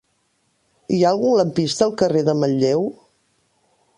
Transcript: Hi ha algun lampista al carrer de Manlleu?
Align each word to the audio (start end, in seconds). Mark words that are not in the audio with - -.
Hi 0.95 1.01
ha 1.03 1.09
algun 1.15 1.35
lampista 1.41 1.85
al 1.87 1.95
carrer 2.03 2.25
de 2.31 2.37
Manlleu? 2.41 2.85